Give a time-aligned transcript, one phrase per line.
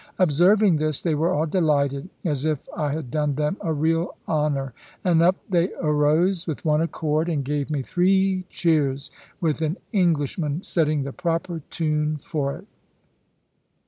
[0.17, 4.73] Observing this, they were all delighted, as if I had done them a real honour;
[5.03, 10.63] and up they arose with one accord, and gave me three cheers, with an Englishman
[10.63, 12.67] setting the proper tune for it.